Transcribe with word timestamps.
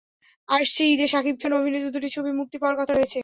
আসছে 0.49 0.81
ঈদে 0.85 1.05
শাকিব 1.07 1.35
খান 1.41 1.51
অভিনীত 1.53 1.85
দুটি 1.95 2.09
ছবি 2.15 2.31
মুক্তি 2.39 2.57
পাওয়ার 2.61 2.77
কথা 2.79 2.93
রয়েছে। 2.93 3.19